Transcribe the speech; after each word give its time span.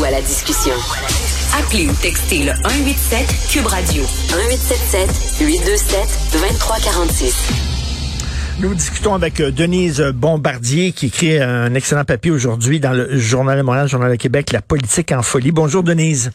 À 0.00 0.10
la 0.10 0.22
discussion. 0.22 0.72
Appelez 1.56 1.86
ou 1.86 1.92
textez 1.92 2.38
le 2.38 2.52
187 2.64 3.26
Cube 3.50 3.66
Radio 3.66 4.02
1877 4.02 5.46
827 5.46 5.98
2346. 6.32 7.48
Nous 8.60 8.74
discutons 8.74 9.14
avec 9.14 9.38
euh, 9.40 9.50
Denise 9.50 10.00
Bombardier 10.14 10.92
qui 10.92 11.06
écrit 11.06 11.38
un 11.38 11.74
excellent 11.74 12.04
papier 12.04 12.30
aujourd'hui 12.30 12.80
dans 12.80 12.92
le 12.92 13.18
Journal 13.18 13.58
de 13.58 13.62
Montréal, 13.62 13.86
Journal 13.86 14.10
de 14.10 14.16
Québec, 14.16 14.50
La 14.52 14.62
politique 14.62 15.12
en 15.12 15.22
folie. 15.22 15.52
Bonjour 15.52 15.82
Denise. 15.82 16.32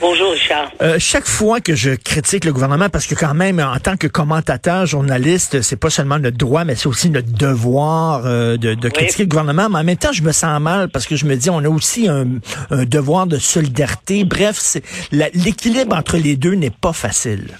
Bonjour 0.00 0.30
Richard. 0.32 0.70
Euh, 0.80 0.96
chaque 0.98 1.26
fois 1.26 1.60
que 1.60 1.74
je 1.74 1.90
critique 1.90 2.44
le 2.44 2.52
gouvernement, 2.52 2.88
parce 2.88 3.06
que 3.06 3.14
quand 3.14 3.34
même, 3.34 3.58
en 3.58 3.78
tant 3.78 3.96
que 3.96 4.06
commentateur, 4.06 4.86
journaliste, 4.86 5.62
c'est 5.62 5.80
pas 5.80 5.90
seulement 5.90 6.18
notre 6.18 6.36
droit, 6.36 6.64
mais 6.64 6.74
c'est 6.74 6.88
aussi 6.88 7.10
notre 7.10 7.32
devoir 7.32 8.24
euh, 8.26 8.56
de, 8.56 8.74
de 8.74 8.88
critiquer 8.88 9.24
le 9.24 9.28
gouvernement. 9.28 9.68
Mais 9.70 9.78
en 9.78 9.84
même 9.84 9.96
temps, 9.96 10.12
je 10.12 10.22
me 10.22 10.32
sens 10.32 10.60
mal 10.60 10.88
parce 10.88 11.06
que 11.06 11.16
je 11.16 11.24
me 11.24 11.34
dis, 11.36 11.50
on 11.50 11.64
a 11.64 11.68
aussi 11.68 12.08
un, 12.08 12.26
un 12.70 12.84
devoir 12.84 13.26
de 13.26 13.38
solidarité. 13.38 14.24
Bref, 14.24 14.58
l'équilibre 15.10 15.96
entre 15.96 16.16
les 16.16 16.36
deux 16.36 16.54
n'est 16.54 16.70
pas 16.70 16.92
facile. 16.92 17.58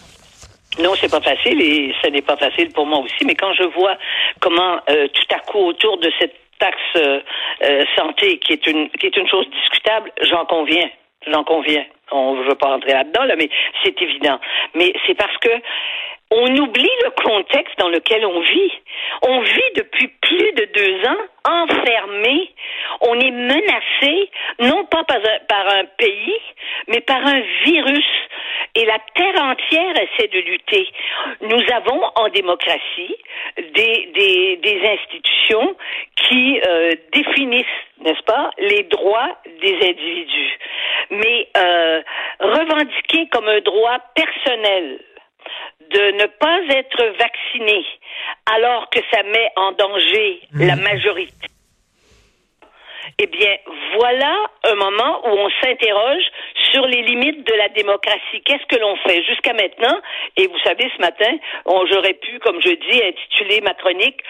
Non, 0.79 0.93
c'est 1.01 1.11
pas 1.11 1.21
facile 1.21 1.61
et 1.61 1.93
ce 2.03 2.09
n'est 2.11 2.23
pas 2.23 2.37
facile 2.37 2.71
pour 2.73 2.87
moi 2.87 3.01
aussi. 3.01 3.25
Mais 3.25 3.35
quand 3.35 3.53
je 3.55 3.65
vois 3.65 3.97
comment 4.41 4.79
euh, 4.89 5.09
tout 5.09 5.35
à 5.35 5.41
coup 5.41 5.59
autour 5.59 5.99
de 5.99 6.11
cette 6.21 6.35
taxe 6.61 6.77
euh, 6.97 7.21
euh, 7.65 7.85
santé, 7.97 8.39
qui 8.39 8.53
est 8.53 8.67
une 8.67 8.89
qui 8.91 9.07
est 9.07 9.17
une 9.17 9.29
chose 9.29 9.47
discutable, 9.51 10.13
j'en 10.23 10.45
conviens, 10.45 10.89
j'en 11.27 11.43
conviens. 11.43 11.85
On 12.11 12.35
ne 12.35 12.43
veut 12.45 12.55
pas 12.55 12.69
rentrer 12.69 12.93
là-dedans, 12.93 13.25
là, 13.25 13.37
mais 13.37 13.49
c'est 13.85 14.01
évident. 14.01 14.39
Mais 14.75 14.93
c'est 15.07 15.15
parce 15.15 15.37
que 15.39 15.51
on 16.31 16.57
oublie 16.57 16.91
le 17.05 17.11
contexte 17.23 17.79
dans 17.79 17.89
lequel 17.89 18.27
on 18.27 18.41
vit. 18.41 18.73
On 19.23 19.41
vit 19.41 19.73
depuis 19.77 20.09
plus 20.09 20.53
de 20.53 20.69
deux 20.75 21.09
ans 21.09 21.63
enfermé. 21.63 22.51
On 23.01 23.19
est 23.19 23.31
menacé, 23.31 24.31
non 24.61 24.85
pas 24.85 25.05
par 25.05 25.69
un 25.69 25.85
pays, 25.97 26.41
mais 26.89 27.01
par 27.01 27.25
un 27.27 27.41
virus. 27.65 28.28
Et 28.75 28.85
la 28.85 28.99
terre 29.15 29.43
entière 29.43 29.95
essaie 29.97 30.29
de 30.29 30.41
lutter. 30.41 30.89
Nous 31.41 31.63
avons 31.75 32.03
en 32.17 32.29
démocratie 32.29 33.17
des, 33.57 34.11
des, 34.15 34.57
des 34.57 34.81
institutions 34.89 35.77
qui 36.17 36.61
euh, 36.67 36.93
définissent, 37.13 37.67
n'est-ce 38.01 38.23
pas, 38.23 38.51
les 38.59 38.85
droits 38.85 39.37
des 39.61 39.75
individus. 39.75 40.59
Mais 41.11 41.49
euh, 41.57 42.03
revendiquer 42.41 43.29
comme 43.31 43.49
un 43.49 43.61
droit 43.61 43.99
personnel 44.15 45.01
de 45.91 46.11
ne 46.13 46.27
pas 46.27 46.61
être 46.69 47.05
vacciné 47.19 47.85
alors 48.55 48.91
que 48.91 49.01
ça 49.11 49.23
met 49.23 49.51
en 49.57 49.73
danger 49.73 50.41
la 50.53 50.77
mmh. 50.77 50.81
majorité. 50.81 51.49
Eh 53.19 53.27
bien, 53.27 53.57
voilà 53.95 54.37
un 54.65 54.75
moment 54.75 55.27
où 55.27 55.31
on 55.31 55.51
s'interroge 55.63 56.25
sur 56.73 56.87
les 56.87 57.03
limites 57.03 57.47
de 57.47 57.55
la 57.55 57.69
démocratie. 57.69 58.43
Qu'est-ce 58.45 58.67
que 58.67 58.81
l'on 58.81 58.97
fait? 58.97 59.23
Jusqu'à 59.25 59.53
maintenant? 59.53 59.99
Et 60.37 60.47
vous 60.47 60.59
savez, 60.65 60.91
ce 60.97 61.01
matin, 61.01 61.37
j'aurais 61.67 62.15
pu, 62.15 62.39
comme 62.41 62.61
je 62.61 62.71
dis, 62.71 63.03
intituler 63.03 63.61
ma 63.61 63.75
chronique 63.75 64.21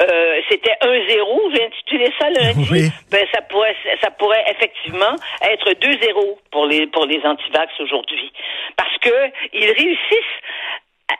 euh, 0.00 0.40
c'était 0.50 0.74
1-0, 0.82 1.54
j'ai 1.54 1.66
intitulé 1.66 2.12
ça 2.18 2.28
lundi. 2.28 2.90
Ben 3.12 3.24
ça 3.32 3.42
pourrait 3.42 3.76
ça 4.02 4.10
pourrait 4.10 4.44
effectivement 4.48 5.14
être 5.42 5.70
2-0 5.70 6.38
pour 6.50 6.66
les 6.66 6.88
pour 6.88 7.06
les 7.06 7.24
antivax 7.24 7.72
aujourd'hui 7.78 8.32
parce 8.76 8.96
que 8.98 9.30
ils 9.52 9.70
réussissent 9.70 10.40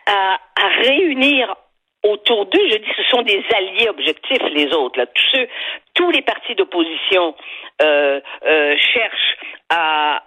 à, 0.07 0.41
à 0.61 0.69
réunir 0.83 1.55
autour 2.05 2.47
d'eux, 2.47 2.69
je 2.71 2.77
dis, 2.77 2.91
ce 2.97 3.03
sont 3.05 3.23
des 3.23 3.43
alliés 3.55 3.89
objectifs, 3.89 4.43
les 4.53 4.73
autres. 4.75 4.99
Là. 4.99 5.07
Tous 5.07 5.25
ceux, 5.33 5.49
tous 6.05 6.11
les 6.11 6.23
partis 6.23 6.55
d'opposition 6.55 7.35
euh, 7.83 8.21
euh, 8.47 8.77
cherchent 8.93 9.37
à, 9.71 10.21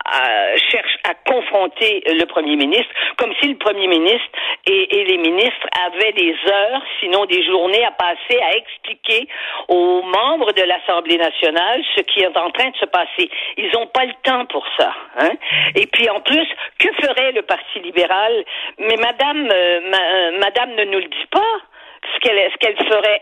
cherchent 0.71 0.97
à 1.07 1.13
confronter 1.31 2.03
le 2.07 2.25
premier 2.25 2.55
ministre, 2.55 2.89
comme 3.17 3.31
si 3.39 3.49
le 3.49 3.57
premier 3.57 3.85
ministre 3.87 4.27
et, 4.65 5.05
les 5.05 5.17
ministres 5.17 5.67
avaient 5.85 6.13
des 6.13 6.35
heures, 6.51 6.81
sinon 6.99 7.25
des 7.25 7.43
journées 7.45 7.85
à 7.85 7.91
passer 7.91 8.41
à 8.41 8.57
expliquer 8.57 9.27
aux 9.67 10.01
membres 10.01 10.51
de 10.53 10.63
l'Assemblée 10.63 11.17
nationale 11.17 11.83
ce 11.95 12.01
qui 12.01 12.21
est 12.21 12.35
en 12.35 12.49
train 12.49 12.71
de 12.71 12.77
se 12.77 12.85
passer. 12.85 13.29
Ils 13.57 13.69
n'ont 13.73 13.87
pas 13.87 14.05
le 14.05 14.13
temps 14.23 14.45
pour 14.47 14.65
ça. 14.77 14.91
Hein? 15.19 15.31
Et 15.75 15.85
puis 15.85 16.09
en 16.09 16.21
plus, 16.21 16.47
que 16.79 16.89
ferait 17.05 17.33
le 17.33 17.43
Parti 17.43 17.79
libéral? 17.81 18.43
Mais 18.79 18.95
Madame, 18.97 19.47
euh, 19.51 19.81
ma, 19.91 20.39
Madame 20.39 20.71
ne 20.73 20.85
nous 20.85 20.99
le 20.99 21.07
dit 21.07 21.27
pas 21.31 21.61
ce 22.13 22.19
qu'elle 22.19 22.51
ce 22.51 22.57
qu'elle 22.57 22.77
ferait 22.77 23.21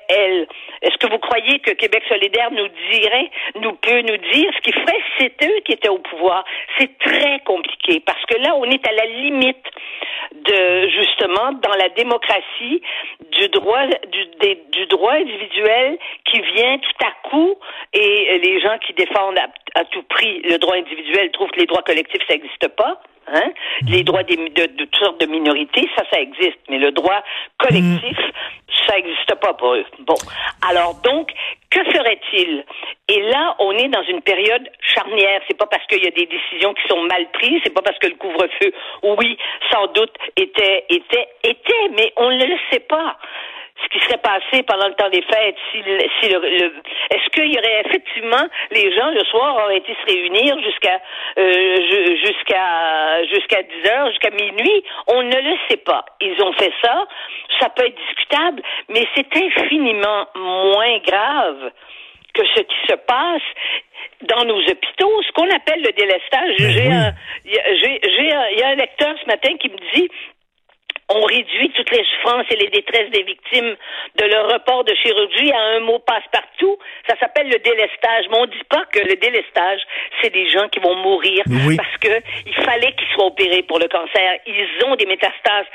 vous 1.09 1.19
croyez 1.19 1.59
que 1.59 1.71
Québec 1.71 2.03
solidaire 2.07 2.51
nous 2.51 2.67
dirait, 2.91 3.31
nous 3.55 3.73
peut 3.73 4.01
nous 4.01 4.17
dire 4.17 4.51
ce 4.55 4.61
qu'il 4.61 4.73
ferait 4.73 5.03
c'est 5.17 5.43
eux 5.43 5.59
qui 5.65 5.73
étaient 5.73 5.89
au 5.89 5.99
pouvoir. 5.99 6.43
C'est 6.77 6.97
très 6.99 7.39
compliqué 7.45 8.01
parce 8.05 8.23
que 8.25 8.37
là 8.37 8.55
on 8.55 8.65
est 8.65 8.85
à 8.87 8.91
la 8.91 9.05
limite 9.05 9.65
de 10.33 10.87
justement 10.89 11.53
dans 11.53 11.75
la 11.77 11.89
démocratie 11.89 12.81
du 13.31 13.47
droit 13.49 13.85
du, 14.11 14.25
du 14.71 14.85
droit 14.87 15.13
individuel 15.13 15.97
qui 16.25 16.41
vient 16.41 16.77
tout 16.77 17.05
à 17.05 17.29
coup 17.29 17.55
et 17.93 18.39
les 18.39 18.59
gens 18.61 18.77
qui 18.85 18.93
défendent 18.93 19.37
à, 19.37 19.47
à 19.79 19.85
tout 19.85 20.03
prix 20.03 20.41
le 20.41 20.57
droit 20.57 20.75
individuel 20.75 21.31
trouvent 21.31 21.51
que 21.51 21.59
les 21.59 21.65
droits 21.65 21.83
collectifs 21.83 22.21
ça 22.27 22.35
n'existe 22.35 22.67
pas. 22.69 23.01
Hein? 23.27 23.51
Les 23.87 24.03
droits 24.03 24.23
des, 24.23 24.35
de, 24.37 24.65
de, 24.67 24.85
toutes 24.85 24.95
sortes 24.97 25.19
de 25.19 25.25
minorités, 25.25 25.89
ça, 25.95 26.03
ça 26.11 26.19
existe. 26.19 26.59
Mais 26.69 26.77
le 26.77 26.91
droit 26.91 27.23
collectif, 27.57 28.17
ça 28.87 28.95
n'existe 28.95 29.33
pas 29.35 29.53
pour 29.53 29.73
eux. 29.73 29.85
Bon. 29.99 30.15
Alors 30.69 30.93
donc, 31.01 31.31
que 31.71 31.83
ferait-il? 31.91 32.63
Et 33.09 33.21
là, 33.21 33.55
on 33.59 33.71
est 33.71 33.89
dans 33.89 34.03
une 34.03 34.21
période 34.21 34.69
C'est 35.47 35.57
pas 35.57 35.67
parce 35.67 35.85
qu'il 35.87 36.03
y 36.03 36.07
a 36.07 36.11
des 36.11 36.25
décisions 36.25 36.73
qui 36.73 36.87
sont 36.87 37.01
mal 37.03 37.27
prises, 37.33 37.61
c'est 37.63 37.73
pas 37.73 37.81
parce 37.81 37.97
que 37.99 38.07
le 38.07 38.15
couvre-feu, 38.15 38.73
oui, 39.03 39.37
sans 39.71 39.87
doute, 39.87 40.13
était, 40.37 40.85
était, 40.89 41.27
était, 41.43 41.89
mais 41.95 42.11
on 42.17 42.31
ne 42.31 42.45
le 42.45 42.57
sait 42.71 42.79
pas. 42.79 43.17
Ce 43.83 43.89
qui 43.89 43.99
serait 44.05 44.19
passé 44.19 44.63
pendant 44.63 44.87
le 44.87 44.93
temps 44.93 45.09
des 45.09 45.21
fêtes, 45.21 45.57
si, 45.71 45.83
si 45.83 46.29
le, 46.29 46.71
est-ce 47.11 47.29
qu'il 47.31 47.53
y 47.53 47.57
aurait 47.57 47.83
effectivement 47.85 48.47
les 48.71 48.95
gens 48.95 49.09
le 49.09 49.23
soir 49.25 49.57
auraient 49.63 49.77
été 49.77 49.93
se 49.93 50.13
réunir 50.13 50.57
jusqu'à 50.63 51.01
euh, 51.37 52.15
jusqu'à 52.23 53.25
jusqu'à 53.25 53.63
10 53.63 53.89
heures, 53.89 54.09
jusqu'à 54.11 54.29
minuit, 54.29 54.83
on 55.07 55.21
ne 55.23 55.41
le 55.41 55.57
sait 55.69 55.77
pas. 55.77 56.05
Ils 56.21 56.41
ont 56.41 56.53
fait 56.53 56.71
ça, 56.81 57.05
ça 57.59 57.67
peut 57.69 57.85
être 57.85 57.99
discutable, 58.07 58.63
mais 58.87 59.05
c'est 59.13 59.35
infiniment 59.35 60.27
moins 60.35 60.97
grave 60.99 61.71
que 62.35 62.45
ce 62.55 62.61
qui 62.61 62.75
se 62.87 62.95
passe 62.95 63.41
dans 64.23 64.45
nos 64.45 64.59
hôpitaux, 64.59 65.21
ce 65.23 65.31
qu'on 65.33 65.49
appelle 65.55 65.81
le 65.81 65.91
délestage. 65.91 66.55
Ben 66.57 66.71
j'ai 66.71 66.87
un, 66.87 67.13
j'ai, 67.45 67.99
il 68.03 68.59
y 68.59 68.63
a 68.63 68.69
un 68.69 68.75
lecteur 68.75 69.15
ce 69.21 69.27
matin 69.27 69.55
qui 69.59 69.69
me 69.69 69.77
dit 69.93 70.09
on 71.09 71.21
réduit 71.21 71.69
toutes 71.71 71.91
les 71.91 72.03
souffrances 72.03 72.45
et 72.49 72.55
les 72.55 72.69
détresses 72.69 73.11
des 73.11 73.23
victimes 73.23 73.75
de 74.15 74.25
leur 74.25 74.51
report 74.51 74.83
de 74.85 74.93
chirurgie 74.95 75.51
à 75.51 75.61
un 75.75 75.79
mot 75.81 75.99
passe-partout. 75.99 76.77
Ça 77.07 77.15
s'appelle 77.19 77.47
le 77.47 77.59
délestage. 77.59 78.25
Mais 78.31 78.37
on 78.39 78.45
dit 78.47 78.63
pas 78.69 78.85
que 78.91 78.99
le 78.99 79.15
délestage, 79.15 79.81
c'est 80.21 80.31
des 80.31 80.49
gens 80.49 80.67
qui 80.69 80.79
vont 80.79 80.95
mourir 80.95 81.43
parce 81.77 81.97
que 81.97 82.21
il 82.47 82.53
fallait 82.55 82.93
qu'ils 82.93 83.07
soient 83.13 83.27
opérés 83.27 83.61
pour 83.63 83.77
le 83.77 83.87
cancer. 83.87 84.39
Ils 84.47 84.85
ont 84.85 84.95
des 84.95 85.05
métastases. 85.05 85.67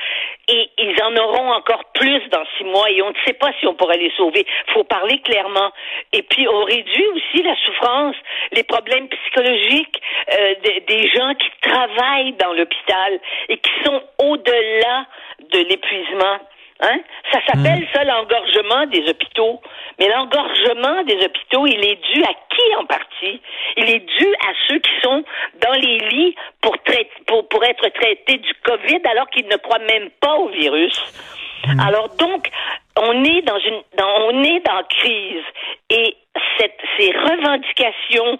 et, 0.49 0.69
ils 0.77 1.01
en 1.01 1.15
auront 1.15 1.53
encore 1.53 1.85
plus 1.93 2.21
dans 2.29 2.43
six 2.57 2.65
mois 2.65 2.89
et 2.89 3.01
on 3.01 3.09
ne 3.09 3.15
sait 3.25 3.33
pas 3.33 3.51
si 3.59 3.67
on 3.67 3.73
pourrait 3.73 3.97
les 3.97 4.11
sauver. 4.17 4.45
faut 4.73 4.83
parler 4.83 5.19
clairement. 5.21 5.71
Et 6.11 6.23
puis 6.23 6.45
on 6.49 6.63
réduit 6.65 7.07
aussi 7.07 7.43
la 7.43 7.55
souffrance, 7.65 8.15
les 8.51 8.63
problèmes 8.63 9.07
psychologiques 9.07 10.01
euh, 10.33 10.55
des 10.87 11.07
gens 11.09 11.33
qui 11.35 11.49
travaillent 11.61 12.33
dans 12.33 12.53
l'hôpital 12.53 13.19
et 13.47 13.57
qui 13.57 13.71
sont 13.85 14.01
au-delà 14.19 15.05
de 15.51 15.59
l'épuisement. 15.59 16.37
Hein? 16.81 16.99
Ça 17.31 17.39
s'appelle 17.45 17.81
hmm. 17.81 17.93
ça 17.93 18.03
l'engorgement 18.03 18.85
des 18.87 19.07
hôpitaux. 19.09 19.61
Mais 19.99 20.07
l'engorgement 20.09 21.03
des 21.03 21.23
hôpitaux, 21.23 21.67
il 21.67 21.83
est 21.85 22.01
dû 22.13 22.23
à 22.23 22.33
qui 22.33 22.75
en 22.79 22.85
partie? 22.85 23.41
Il 23.77 23.89
est 23.89 23.99
dû 23.99 24.27
à 24.47 24.53
ceux 24.67 24.79
qui 24.79 24.91
sont 25.03 25.23
dans 25.61 25.73
les 25.73 25.99
lits 26.09 26.35
pour, 26.61 26.75
pour, 27.27 27.47
pour 27.47 27.63
être 27.63 27.87
traités 27.89 28.37
du 28.37 28.53
COVID 28.63 29.01
alors 29.05 29.29
qu'ils 29.29 29.47
ne 29.47 29.57
croient 29.57 29.79
même 29.79 30.09
pas 30.19 30.35
au 30.35 30.49
virus. 30.49 30.99
Hmm. 31.67 31.79
Alors 31.79 32.09
donc, 32.15 32.49
on 32.97 33.23
est 33.23 33.41
dans 33.43 33.59
une, 33.59 33.81
dans, 33.97 34.31
on 34.31 34.43
est 34.43 34.65
dans 34.65 34.83
crise 34.89 35.43
et 35.91 36.17
cette, 36.57 36.80
ces 36.97 37.11
revendications 37.11 38.39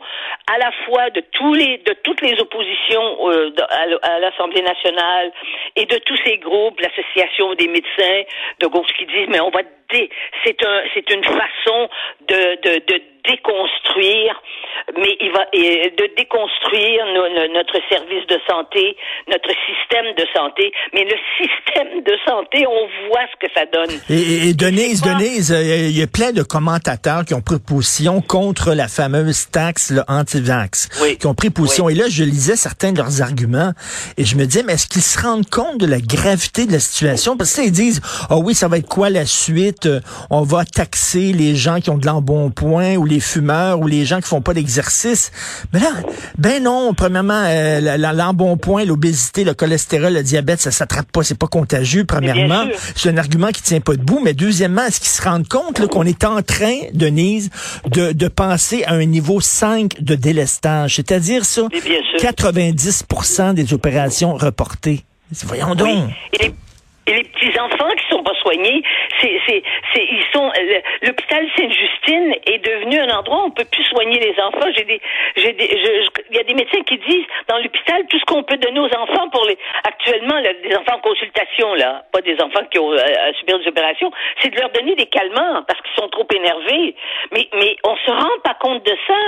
à 0.51 0.57
la 0.57 0.71
fois 0.85 1.09
de 1.11 1.21
tous 1.31 1.53
les, 1.53 1.77
de 1.79 1.93
toutes 2.03 2.21
les 2.21 2.39
oppositions 2.39 3.29
euh, 3.29 3.53
à 4.01 4.19
l'Assemblée 4.19 4.61
nationale 4.61 5.31
et 5.75 5.85
de 5.85 5.97
tous 5.97 6.17
ces 6.25 6.37
groupes, 6.37 6.79
l'association 6.79 7.53
des 7.55 7.67
médecins 7.67 8.23
de 8.59 8.67
gauche 8.67 8.91
qui 8.97 9.05
disent 9.05 9.27
mais 9.29 9.39
on 9.39 9.49
va 9.49 9.61
c'est 10.45 10.65
un, 10.65 10.81
c'est 10.93 11.09
une 11.11 11.23
façon 11.23 11.89
de, 12.27 12.55
de, 12.63 12.85
de 12.87 13.01
déconstruire, 13.27 14.41
mais 14.97 15.15
il 15.21 15.31
va 15.31 15.45
de 15.53 16.15
déconstruire 16.17 17.05
notre 17.53 17.79
service 17.89 18.25
de 18.27 18.39
santé, 18.49 18.97
notre 19.27 19.51
système 19.67 20.13
de 20.15 20.25
santé. 20.35 20.71
Mais 20.93 21.03
le 21.03 21.17
système 21.37 22.01
de 22.01 22.17
santé, 22.27 22.65
on 22.65 22.87
voit 23.07 23.25
ce 23.31 23.45
que 23.45 23.53
ça 23.53 23.65
donne. 23.65 23.91
Et, 24.09 24.49
et 24.49 24.53
Denise, 24.53 25.01
Denise, 25.01 25.49
il 25.51 25.97
y 25.97 26.01
a 26.01 26.07
plein 26.07 26.31
de 26.31 26.41
commentateurs 26.41 27.25
qui 27.25 27.33
ont 27.33 27.41
pris 27.41 27.59
position 27.59 28.21
contre 28.41 28.73
la 28.73 28.87
fameuse 28.87 29.49
taxe 29.51 29.93
anti-vax, 30.07 30.89
qui 31.19 31.27
ont 31.27 31.35
pris 31.35 31.51
position. 31.51 31.89
Et 31.89 31.93
là, 31.93 32.05
je 32.09 32.23
lisais 32.23 32.55
certains 32.55 32.91
de 32.91 32.97
leurs 32.97 33.21
arguments 33.21 33.73
et 34.17 34.25
je 34.25 34.35
me 34.35 34.47
disais, 34.47 34.63
mais 34.65 34.73
est-ce 34.73 34.87
qu'ils 34.87 35.03
se 35.03 35.21
rendent 35.21 35.47
compte 35.47 35.79
de 35.79 35.85
la 35.85 36.01
gravité 36.01 36.65
de 36.65 36.71
la 36.71 36.79
situation? 36.79 37.37
Parce 37.37 37.53
qu'ils 37.53 37.71
disent, 37.71 38.01
oh 38.31 38.41
oui, 38.43 38.55
ça 38.55 38.67
va 38.67 38.79
être 38.79 38.87
quoi 38.87 39.11
la 39.11 39.27
suite? 39.27 39.85
Euh, 39.85 39.99
on 40.31 40.41
va 40.41 40.65
taxer 40.65 41.33
les 41.33 41.55
gens 41.55 41.79
qui 41.79 41.91
ont 41.91 41.99
de 41.99 42.05
l'embonpoint 42.07 42.95
ou 42.95 43.05
les 43.05 43.19
fumeurs 43.19 43.79
ou 43.79 43.85
les 43.85 44.05
gens 44.05 44.19
qui 44.19 44.27
font 44.27 44.41
pas 44.41 44.55
d'exercice. 44.55 45.31
Mais 45.71 45.79
là, 45.79 45.91
ben 46.39 46.63
non, 46.63 46.95
premièrement, 46.95 47.43
euh, 47.45 47.97
l'embonpoint, 47.97 48.85
l'obésité, 48.85 49.43
le 49.43 49.53
cholestérol, 49.53 50.13
le 50.13 50.23
diabète, 50.23 50.61
ça 50.61 50.71
s'attrape 50.71 51.11
pas, 51.11 51.21
c'est 51.21 51.37
pas 51.37 51.45
contagieux, 51.45 52.05
premièrement. 52.05 52.65
C'est 52.95 53.09
un 53.09 53.17
argument 53.17 53.49
qui 53.49 53.61
tient 53.61 53.81
pas 53.81 53.95
debout. 53.95 54.19
Mais 54.23 54.33
deuxièmement, 54.33 54.83
est-ce 54.85 54.99
qu'ils 54.99 55.09
se 55.09 55.21
rendent 55.21 55.47
compte 55.47 55.85
qu'on 55.89 56.05
est 56.05 56.23
en 56.23 56.41
train, 56.41 56.77
Denise, 56.95 57.51
de, 57.87 58.13
de 58.13 58.30
penser 58.31 58.83
à 58.85 58.93
un 58.93 59.05
niveau 59.05 59.39
5 59.41 60.01
de 60.01 60.15
délestage? 60.15 60.95
C'est-à-dire 60.95 61.45
ça, 61.45 61.67
90% 62.19 63.53
des 63.53 63.73
opérations 63.73 64.35
reportées. 64.35 65.03
Voyons 65.45 65.75
donc. 65.75 66.09
Et 66.33 66.43
les 66.43 66.53
petits-enfants 67.05 67.89
qui 67.97 68.07
sont 68.09 68.23
pas 68.23 68.35
soignés, 68.41 68.83
c'est, 69.19 69.39
c'est, 69.47 69.63
c'est, 69.93 70.03
ils 70.03 70.23
sont, 70.33 70.51
l'hôpital 71.01 71.47
Sainte-Justine 71.57 72.35
est 72.45 72.59
devenu 72.59 72.99
un 72.99 73.09
endroit 73.17 73.43
où 73.43 73.47
on 73.47 73.51
peut 73.51 73.65
plus 73.65 73.83
soigner 73.85 74.19
les 74.19 74.39
enfants. 74.41 74.67
J'ai 74.75 74.83
des, 74.83 75.01
j'ai 75.35 75.53
des, 75.53 75.79
il 76.29 76.35
y 76.35 76.39
a 76.39 76.43
des 76.43 76.53
médecins 76.53 76.81
qui 76.83 76.97
disent, 76.97 77.25
dans 77.47 77.57
l'hôpital, 77.57 78.05
tout 78.07 78.19
ce 78.19 78.25
qu'on 78.25 78.43
peut 78.43 78.57
donner 78.57 78.79
aux 78.79 78.93
enfants 78.95 79.29
pour 79.29 79.45
les, 79.45 79.57
actuellement, 79.83 80.41
des 80.41 80.75
enfants 80.75 80.97
en 80.97 80.99
consultation, 80.99 81.73
là, 81.75 82.03
pas 82.11 82.21
des 82.21 82.39
enfants 82.41 82.65
qui 82.71 82.79
ont 82.79 82.91
euh, 82.91 82.97
à 82.97 83.33
subir 83.33 83.59
des 83.59 83.67
opérations, 83.67 84.11
c'est 84.41 84.49
de 84.49 84.59
leur 84.59 84.69
donner 84.69 84.95
des 84.95 85.07
calmants 85.07 85.63
parce 85.67 85.81
qu'ils 85.81 86.01
sont 86.01 86.09
trop 86.09 86.27
énervés. 86.35 86.95
Mais, 87.31 87.47
mais 87.53 87.75
on 87.83 87.95
se 87.95 88.11
rend 88.11 88.39
pas 88.43 88.55
compte 88.59 88.85
de 88.85 88.95
ça. 89.07 89.19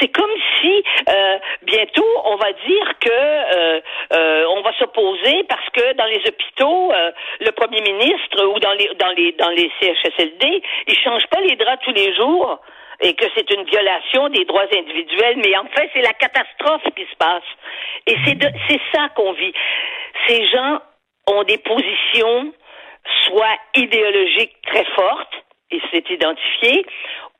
C'est 0.00 0.08
comme 0.08 0.30
si, 0.60 0.82
euh, 1.08 1.38
bientôt, 1.62 2.06
on 2.24 2.36
va 2.36 2.52
dire 2.52 2.92
que, 3.00 3.10
euh, 3.10 3.80
euh 4.12 4.44
on 4.50 4.62
va 4.62 4.72
s'opposer 4.78 5.44
parce 5.48 5.68
que 5.70 5.92
dans 5.94 6.06
les 6.06 6.20
hôpitaux, 6.26 6.92
euh, 6.92 7.10
le 7.40 7.50
premier 7.52 7.80
ministre 7.80 8.44
ou 8.46 8.58
dans 8.60 8.72
les 8.72 8.90
dans 8.98 9.10
les 9.10 9.32
dans 9.32 9.50
les 9.50 9.70
CHSLD, 9.80 10.62
il 10.86 10.98
change 10.98 11.26
pas 11.28 11.40
les 11.40 11.56
draps 11.56 11.84
tous 11.84 11.92
les 11.92 12.14
jours 12.14 12.60
et 13.00 13.14
que 13.14 13.24
c'est 13.36 13.48
une 13.50 13.64
violation 13.64 14.28
des 14.28 14.44
droits 14.44 14.66
individuels, 14.74 15.36
mais 15.36 15.56
en 15.56 15.66
fait, 15.66 15.88
c'est 15.94 16.02
la 16.02 16.14
catastrophe 16.14 16.82
qui 16.96 17.04
se 17.04 17.16
passe. 17.16 17.44
Et 18.06 18.16
c'est 18.24 18.34
de 18.34 18.48
c'est 18.68 18.80
ça 18.92 19.08
qu'on 19.14 19.32
vit. 19.32 19.52
Ces 20.26 20.46
gens 20.48 20.80
ont 21.28 21.44
des 21.44 21.58
positions 21.58 22.52
soit 23.26 23.56
idéologiques 23.76 24.56
très 24.66 24.84
fortes, 24.96 25.34
et 25.70 25.80
c'est 25.92 26.10
identifié, 26.10 26.84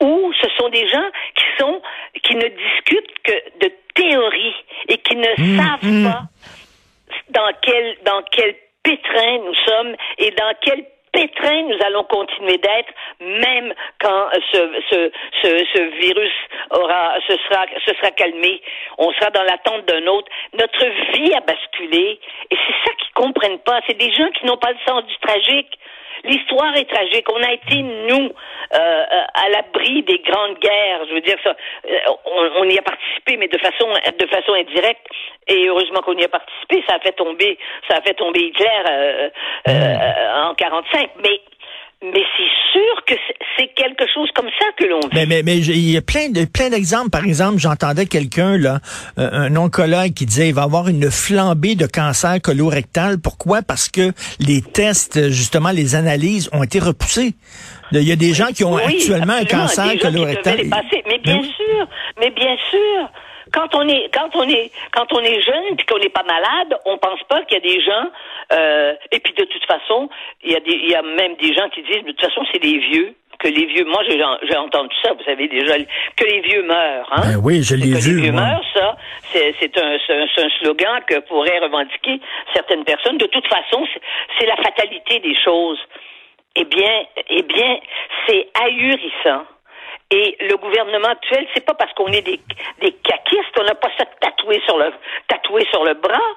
ou 0.01 0.33
ce 0.41 0.49
sont 0.59 0.69
des 0.69 0.87
gens 0.89 1.11
qui 1.35 1.45
sont 1.59 1.83
qui 2.23 2.35
ne 2.37 2.49
discutent 2.49 3.19
que 3.25 3.67
de 3.67 3.73
théorie 3.95 4.55
et 4.89 4.99
qui 4.99 5.17
ne 5.17 5.33
mmh, 5.37 5.61
savent 5.61 5.85
mmh. 5.85 6.05
pas 6.05 6.23
dans 7.31 7.51
quel 7.63 7.97
dans 8.05 8.23
quel 8.31 8.55
pétrin 8.89 9.39
nous 9.45 9.55
sommes 9.67 9.95
et 10.17 10.31
dans 10.31 10.55
quel 10.63 10.85
pétrin 11.13 11.63
nous 11.63 11.79
allons 11.85 12.05
continuer 12.05 12.59
d'être, 12.59 12.93
même 13.21 13.75
quand 14.01 14.29
ce, 14.53 14.59
ce, 14.91 15.11
ce, 15.43 15.65
ce, 15.75 15.83
virus 16.01 16.33
aura, 16.71 17.17
se 17.27 17.37
sera, 17.37 17.67
se 17.85 17.95
sera 17.95 18.11
calmé. 18.13 18.63
On 18.99 19.13
sera 19.13 19.31
dans 19.31 19.43
l'attente 19.43 19.85
d'un 19.87 20.07
autre. 20.07 20.29
Notre 20.55 20.87
vie 21.13 21.35
a 21.35 21.41
basculé. 21.41 22.21
Et 22.51 22.57
c'est 22.57 22.75
ça 22.85 22.95
qu'ils 22.99 23.13
comprennent 23.15 23.61
pas. 23.61 23.81
C'est 23.87 23.99
des 23.99 24.13
gens 24.13 24.31
qui 24.31 24.47
n'ont 24.47 24.59
pas 24.59 24.73
le 24.73 24.79
sens 24.87 25.05
du 25.07 25.17
tragique. 25.19 25.79
L'histoire 26.25 26.75
est 26.77 26.89
tragique. 26.91 27.27
On 27.33 27.43
a 27.43 27.53
été, 27.53 27.83
nous, 27.83 28.31
euh, 28.75 29.05
à 29.35 29.49
l'abri 29.51 30.03
des 30.03 30.19
grandes 30.19 30.59
guerres. 30.59 31.05
Je 31.09 31.15
veux 31.15 31.21
dire, 31.21 31.37
ça, 31.43 31.55
euh, 31.89 31.99
on, 32.57 32.65
y 32.65 32.79
a 32.79 32.83
participé, 32.83 33.37
mais 33.37 33.49
de 33.49 33.59
façon, 33.59 33.89
de 34.19 34.27
façon 34.27 34.53
indirecte. 34.55 35.07
Et 35.47 35.69
heureusement 35.69 36.01
qu'on 36.01 36.17
y 36.17 36.25
a 36.25 36.29
participé. 36.29 36.85
Ça 36.89 36.97
a 36.97 37.01
fait 37.01 37.13
tomber, 37.13 37.59
ça 37.89 37.99
a 37.99 38.01
fait 38.03 38.15
tomber 38.15 38.41
Hitler 38.41 39.31
euh, 39.69 40.49
en 40.51 40.55
45. 40.55 41.11
Mais 41.23 41.41
mais 42.03 42.23
c'est 42.37 42.73
sûr 42.73 43.05
que 43.07 43.15
c'est 43.57 43.69
quelque 43.75 44.05
chose 44.13 44.29
comme 44.35 44.49
ça 44.59 44.67
que 44.77 44.85
l'on 44.85 45.01
vit. 45.01 45.09
Mais, 45.15 45.27
mais, 45.27 45.43
mais 45.43 45.59
il 45.59 45.91
y 45.91 45.97
a 45.97 46.03
plein 46.03 46.29
de 46.29 46.45
plein 46.45 46.71
d'exemples. 46.71 47.11
Par 47.11 47.25
exemple, 47.25 47.59
j'entendais 47.59 48.07
quelqu'un 48.07 48.57
là, 48.57 48.79
euh, 49.19 49.29
un 49.33 49.57
oncologue 49.57 50.15
qui 50.15 50.27
disait 50.27 50.49
il 50.49 50.55
va 50.55 50.63
y 50.63 50.65
avoir 50.65 50.89
une 50.89 51.11
flambée 51.11 51.75
de 51.75 51.87
cancer 51.87 52.41
colorectal. 52.41 53.19
Pourquoi? 53.21 53.63
Parce 53.63 53.89
que 53.89 54.13
les 54.39 54.63
tests, 54.63 55.31
justement, 55.31 55.71
les 55.71 55.97
analyses 55.97 56.49
ont 56.53 56.63
été 56.63 56.79
repoussés. 56.79 57.35
Il 57.91 58.03
y 58.03 58.13
a 58.13 58.17
des 58.17 58.35
gens 58.35 58.49
qui 58.49 58.65
ont 58.65 58.77
actuellement 58.77 59.35
un 59.35 59.45
cancer 59.45 59.99
colorectal. 60.01 60.59
Mais 61.07 61.19
bien 61.19 61.43
sûr, 61.43 61.89
mais 62.21 62.31
bien 62.31 62.57
sûr 62.71 63.11
quand 63.53 63.75
on 63.75 63.89
est 63.89 64.11
quand 64.13 64.35
on 64.35 64.49
est 64.49 64.71
quand 64.93 65.13
on 65.13 65.21
est 65.21 65.41
jeune 65.41 65.77
puis 65.77 65.87
qu'on 65.87 65.99
n'est 65.99 66.09
pas 66.09 66.25
malade, 66.25 66.79
on 66.85 66.99
pense 66.99 67.23
pas 67.29 67.43
qu'il 67.43 67.59
y 67.59 67.61
a 67.61 67.75
des 67.75 67.81
gens 67.81 68.11
euh, 68.53 68.95
et 69.13 69.21
puis 69.21 69.33
de 69.35 69.45
toute 69.45 69.65
façon, 69.67 70.09
il 70.43 70.53
y 70.53 70.57
a 70.57 70.61
des 70.61 70.75
il 70.75 70.91
y 70.91 70.95
a 70.95 71.03
même 71.03 71.37
des 71.37 71.55
gens 71.55 71.69
qui 71.71 71.83
disent 71.83 72.05
de 72.05 72.13
toute 72.13 72.21
façon 72.21 72.43
c'est 72.53 72.63
des 72.63 72.79
vieux 72.79 73.15
que 73.39 73.49
les 73.49 73.67
vieux, 73.67 73.85
moi 73.85 74.03
j'ai 74.09 74.57
entendu 74.57 74.95
ça, 75.03 75.13
vous 75.13 75.23
savez 75.23 75.49
déjà, 75.49 75.75
que 76.17 76.25
les 76.25 76.41
vieux 76.41 76.63
meurent. 76.65 77.09
Hein? 77.13 77.23
Ben 77.25 77.41
oui, 77.43 77.63
je 77.63 77.77
l'ai 77.77 77.87
vu. 77.87 77.93
Que 77.93 78.17
les 78.17 78.23
vieux 78.23 78.33
meurent, 78.33 78.65
ça, 78.75 78.97
c'est 79.33 79.79
un, 79.79 79.95
un, 79.95 80.49
slogan 80.61 81.01
que 81.07 81.21
pourraient 81.21 81.61
revendiquer 81.61 82.21
certaines 82.53 82.85
personnes. 82.85 83.19
De 83.19 83.27
toute 83.27 83.47
façon, 83.47 83.87
c'est 84.39 84.47
la 84.47 84.57
fatalité 84.57 85.21
des 85.21 85.37
choses. 85.37 85.79
Eh 86.57 86.65
bien, 86.65 87.05
eh 87.31 87.43
bien, 87.43 87.79
c'est 88.27 88.49
ahurissant 88.61 89.45
et 90.11 90.37
le 90.41 90.57
gouvernement 90.57 91.09
actuel, 91.09 91.47
c'est 91.55 91.65
pas 91.65 91.75
parce 91.75 91.93
qu'on 91.93 92.09
est 92.09 92.23
des, 92.23 92.41
des 92.81 92.93
caquistes, 92.93 93.59
on 93.59 93.65
n'a 93.65 93.75
pas 93.75 93.91
ça 93.99 94.07
tatoué 94.21 94.61
sur 94.67 94.79
le 94.79 94.93
tatoué 95.29 95.67
sur 95.71 95.85
le 95.85 95.95
bras. 95.95 96.31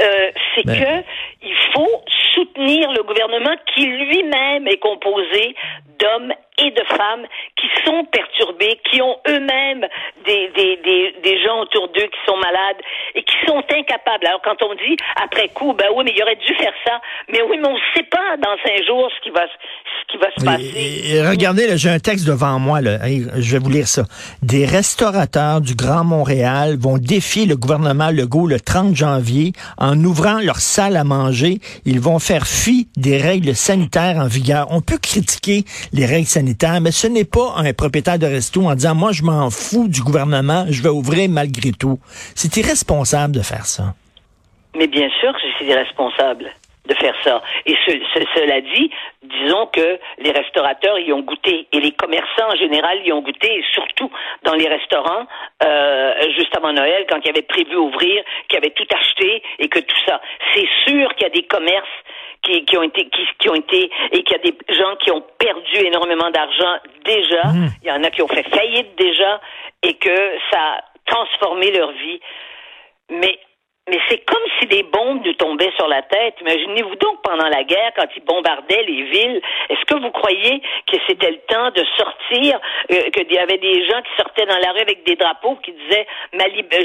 Euh, 0.00 0.30
c'est 0.54 0.66
ben. 0.66 0.74
que 0.74 1.06
il 1.42 1.56
faut 1.72 2.02
soutenir 2.34 2.90
le 2.92 3.02
gouvernement 3.04 3.54
qui 3.74 3.86
lui-même 3.86 4.66
est 4.66 4.78
composé 4.78 5.54
d'hommes 5.98 6.32
et 6.58 6.70
de 6.70 6.82
femmes 6.84 7.26
qui 7.56 7.68
sont 7.84 8.04
perturbés, 8.06 8.80
qui 8.90 9.00
ont 9.02 9.18
eux-mêmes 9.28 9.86
des, 10.24 10.48
des, 10.48 10.76
des, 10.76 11.14
des, 11.22 11.42
gens 11.42 11.60
autour 11.60 11.88
d'eux 11.88 12.06
qui 12.06 12.18
sont 12.26 12.36
malades 12.36 12.80
et 13.14 13.22
qui 13.22 13.34
sont 13.46 13.62
incapables. 13.70 14.26
Alors 14.26 14.42
quand 14.42 14.62
on 14.62 14.74
dit 14.74 14.96
après 15.22 15.48
coup, 15.48 15.72
ben 15.74 15.88
oui, 15.94 16.04
mais 16.04 16.12
il 16.14 16.22
aurait 16.22 16.36
dû 16.36 16.54
faire 16.54 16.74
ça, 16.84 17.00
mais 17.28 17.42
oui, 17.42 17.58
mais 17.58 17.68
on 17.68 17.74
ne 17.74 17.94
sait 17.94 18.04
pas 18.04 18.36
dans 18.38 18.56
cinq 18.64 18.84
jours 18.84 19.10
ce 19.16 19.20
qui 19.20 19.30
va, 19.30 19.46
ce 20.06 20.12
qui 20.12 20.18
va 20.18 20.26
se 20.36 20.44
passer. 20.44 21.22
regardez, 21.28 21.76
j'ai 21.76 21.90
un 21.90 21.98
texte 21.98 22.26
devant 22.26 22.58
moi, 22.58 22.80
là. 22.80 22.98
je 23.36 23.52
vais 23.52 23.58
vous 23.58 23.70
lire 23.70 23.88
ça. 23.88 24.04
Des 24.42 24.66
restaurateurs 24.66 25.60
du 25.60 25.74
Grand 25.74 26.04
Montréal 26.04 26.76
vont 26.78 26.98
défier 26.98 27.46
le 27.46 27.56
gouvernement 27.56 28.10
Legault 28.10 28.46
le 28.46 28.60
30 28.60 28.94
janvier 28.94 29.52
en 29.78 30.02
ouvrant 30.04 30.40
leur 30.40 30.58
salle 30.58 30.96
à 30.96 31.04
manger. 31.04 31.60
Ils 31.84 32.00
vont 32.00 32.18
faire 32.18 32.46
fi 32.46 32.88
des 32.96 33.18
règles 33.18 33.54
sanitaires 33.54 34.16
en 34.16 34.26
vigueur. 34.26 34.66
On 34.70 34.80
peut 34.80 34.98
critiquer 34.98 35.64
les 35.92 36.06
règles 36.06 36.26
sanitaires, 36.26 36.80
mais 36.80 36.92
ce 36.92 37.06
n'est 37.06 37.24
pas 37.24 37.54
un 37.56 37.72
propriétaire 37.72 38.18
de 38.18 38.26
resto 38.26 38.68
en 38.68 38.74
disant, 38.74 38.94
moi, 38.94 39.12
je 39.12 39.22
m'en 39.22 39.50
fous 39.50 39.88
du 39.88 40.02
gouvernement, 40.02 40.66
je 40.68 40.82
vais 40.82 40.88
ouvrir 40.88 41.28
malgré 41.28 41.72
tout. 41.72 41.98
C'est 42.34 42.56
irresponsable 42.56 43.34
de 43.34 43.42
faire 43.42 43.66
ça. 43.66 43.94
Mais 44.76 44.86
bien 44.88 45.08
sûr 45.20 45.32
que 45.32 45.38
c'est 45.58 45.66
irresponsable. 45.66 46.50
De 46.86 46.94
faire 46.94 47.14
ça. 47.22 47.42
Et 47.66 47.74
cela 48.34 48.60
dit, 48.60 48.90
disons 49.22 49.66
que 49.66 49.98
les 50.18 50.30
restaurateurs 50.30 50.98
y 50.98 51.12
ont 51.12 51.20
goûté 51.20 51.66
et 51.72 51.80
les 51.80 51.92
commerçants 51.92 52.48
en 52.52 52.56
général 52.56 53.00
y 53.06 53.12
ont 53.12 53.22
goûté, 53.22 53.58
et 53.58 53.64
surtout 53.72 54.10
dans 54.42 54.54
les 54.54 54.68
restaurants, 54.68 55.26
euh, 55.62 56.12
juste 56.36 56.56
avant 56.56 56.72
Noël, 56.72 57.06
quand 57.08 57.18
ils 57.24 57.30
avaient 57.30 57.42
prévu 57.42 57.76
ouvrir, 57.76 58.22
qu'ils 58.48 58.58
avaient 58.58 58.70
tout 58.70 58.86
acheté 58.94 59.42
et 59.58 59.68
que 59.68 59.78
tout 59.80 60.00
ça. 60.06 60.20
C'est 60.54 60.68
sûr 60.86 61.14
qu'il 61.14 61.22
y 61.22 61.30
a 61.30 61.34
des 61.34 61.44
commerces 61.44 61.88
qui, 62.42 62.64
qui, 62.66 62.76
ont 62.76 62.82
été 62.82 63.08
qui, 63.08 63.26
qui 63.38 63.48
ont 63.48 63.54
été 63.54 63.90
et 64.12 64.22
qu'il 64.22 64.36
y 64.36 64.40
a 64.40 64.50
des 64.50 64.74
gens 64.74 64.96
qui 64.96 65.10
ont 65.10 65.24
perdu 65.38 65.76
énormément 65.76 66.30
d'argent 66.30 66.76
déjà. 67.04 67.44
Mmh. 67.44 67.68
Il 67.82 67.88
y 67.88 67.92
en 67.92 68.02
a 68.04 68.10
qui 68.10 68.22
ont 68.22 68.28
fait 68.28 68.46
faillite 68.50 68.94
déjà 68.98 69.40
et 69.82 69.94
que 69.94 70.14
ça 70.50 70.58
a 70.58 70.84
transformé 71.06 71.70
leur 71.70 71.92
vie. 71.92 72.20
Mais 73.10 73.38
mais 73.90 73.98
c'est 74.08 74.24
comme 74.24 74.42
si 74.58 74.66
des 74.66 74.82
bombes 74.82 75.20
nous 75.24 75.34
tombaient 75.34 75.72
sur 75.76 75.86
la 75.88 76.00
tête. 76.00 76.34
Imaginez-vous 76.40 76.96
donc 76.96 77.20
pendant 77.22 77.48
la 77.48 77.64
guerre, 77.64 77.92
quand 77.94 78.06
ils 78.16 78.24
bombardaient 78.24 78.82
les 78.82 79.02
villes, 79.02 79.42
est-ce 79.68 79.84
que 79.84 80.00
vous 80.00 80.10
croyez 80.10 80.62
que 80.90 80.96
c'était 81.06 81.30
le 81.30 81.38
temps 81.48 81.70
de 81.70 81.84
sortir, 81.98 82.58
euh, 82.92 83.10
qu'il 83.10 83.30
y 83.30 83.38
avait 83.38 83.58
des 83.58 83.86
gens 83.86 84.00
qui 84.00 84.16
sortaient 84.16 84.46
dans 84.46 84.58
la 84.58 84.72
rue 84.72 84.80
avec 84.80 85.04
des 85.04 85.16
drapeaux 85.16 85.56
qui 85.56 85.72
disaient 85.72 86.06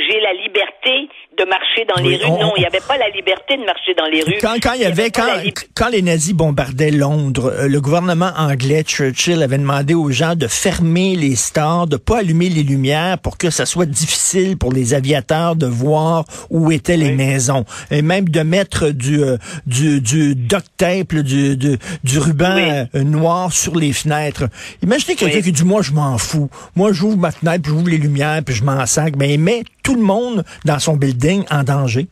j'ai 0.09 0.19
la 0.19 0.33
liberté 0.33 1.07
de 1.39 1.45
marcher 1.45 1.85
dans 1.85 2.01
les 2.01 2.17
rues. 2.17 2.29
non, 2.29 2.53
il 2.57 2.61
n'y 2.61 2.65
avait 2.65 2.81
pas 2.85 2.97
la 2.97 3.09
liberté 3.09 3.55
de 3.57 3.63
marcher 3.63 3.93
dans 3.97 4.05
les 4.05 4.21
rues. 4.21 4.37
Quand, 4.41 4.55
quand 4.61 4.73
il 4.73 4.81
y 4.81 4.85
avait, 4.85 5.09
quand, 5.09 5.27
quand 5.75 5.89
les 5.89 6.01
nazis 6.01 6.33
bombardaient 6.33 6.91
Londres, 6.91 7.53
euh, 7.55 7.67
le 7.67 7.81
gouvernement 7.81 8.31
anglais, 8.37 8.83
Churchill, 8.83 9.41
avait 9.41 9.57
demandé 9.57 9.93
aux 9.93 10.11
gens 10.11 10.35
de 10.35 10.47
fermer 10.47 11.15
les 11.15 11.35
stores, 11.35 11.87
de 11.87 11.97
pas 11.97 12.19
allumer 12.19 12.49
les 12.49 12.63
lumières 12.63 13.17
pour 13.19 13.37
que 13.37 13.49
ça 13.49 13.65
soit 13.65 13.85
difficile 13.85 14.57
pour 14.57 14.73
les 14.73 14.93
aviateurs 14.93 15.55
de 15.55 15.65
voir 15.65 16.25
où 16.49 16.71
étaient 16.71 16.97
les 16.97 17.11
maisons. 17.11 17.65
Et 17.91 18.01
même 18.01 18.27
de 18.27 18.41
mettre 18.41 18.89
du, 18.89 19.23
euh, 19.23 19.37
du, 19.65 20.01
du 20.01 20.35
duct 20.35 20.65
tape, 20.77 21.15
du, 21.15 21.55
du, 21.55 21.77
du 22.03 22.19
ruban 22.19 22.85
euh, 22.95 23.03
noir 23.03 23.53
sur 23.53 23.75
les 23.75 23.93
fenêtres. 23.93 24.49
Imaginez 24.83 25.15
quelqu'un 25.15 25.41
qui 25.41 25.51
dit, 25.51 25.63
moi, 25.63 25.81
je 25.81 25.91
m'en 25.93 26.17
fous. 26.17 26.49
Moi, 26.75 26.91
j'ouvre 26.91 27.17
ma 27.17 27.31
fenêtre, 27.31 27.63
puis 27.63 27.71
j'ouvre 27.71 27.89
les 27.89 27.97
lumières, 27.97 28.41
puis 28.45 28.55
je 28.55 28.63
m'en 28.63 28.85
sac. 28.85 29.13
Mais 29.17 29.33
il 29.33 29.39
met 29.39 29.63
tout 29.89 29.95
le 29.95 30.03
monde 30.03 30.43
dans 30.65 30.77
son 30.77 30.97
building 30.97 31.45
en 31.49 31.63
danger. 31.63 32.05